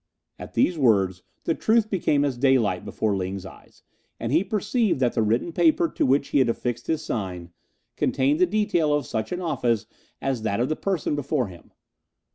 '"At 0.39 0.55
these 0.55 0.79
words 0.79 1.21
the 1.43 1.53
truth 1.53 1.91
became 1.91 2.25
as 2.25 2.35
daylight 2.35 2.83
before 2.83 3.15
Ling's 3.15 3.45
eyes, 3.45 3.83
and 4.19 4.31
he 4.31 4.43
perceived 4.43 4.99
that 4.99 5.13
the 5.13 5.21
written 5.21 5.53
paper 5.53 5.87
to 5.89 6.05
which 6.07 6.29
he 6.29 6.39
had 6.39 6.49
affixed 6.49 6.87
his 6.87 7.05
sign 7.05 7.51
contained 7.95 8.39
the 8.39 8.47
detail 8.47 8.95
of 8.95 9.05
such 9.05 9.31
an 9.31 9.41
office 9.41 9.85
as 10.19 10.41
that 10.41 10.59
of 10.59 10.69
the 10.69 10.75
person 10.75 11.13
before 11.15 11.49
him. 11.49 11.69